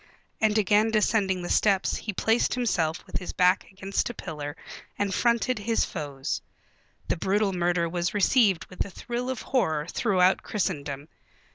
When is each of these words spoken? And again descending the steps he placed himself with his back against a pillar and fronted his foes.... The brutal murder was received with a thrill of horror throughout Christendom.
And 0.39 0.57
again 0.57 0.89
descending 0.89 1.43
the 1.43 1.49
steps 1.49 1.95
he 1.95 2.11
placed 2.11 2.55
himself 2.55 3.05
with 3.05 3.17
his 3.19 3.33
back 3.33 3.67
against 3.71 4.09
a 4.09 4.15
pillar 4.15 4.57
and 4.97 5.13
fronted 5.13 5.59
his 5.59 5.85
foes.... 5.85 6.41
The 7.07 7.17
brutal 7.17 7.53
murder 7.53 7.87
was 7.87 8.11
received 8.11 8.65
with 8.65 8.83
a 8.83 8.89
thrill 8.89 9.29
of 9.29 9.43
horror 9.43 9.85
throughout 9.87 10.41
Christendom. 10.41 11.07